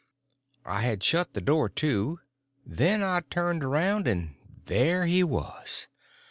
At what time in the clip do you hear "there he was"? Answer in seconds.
4.65-5.87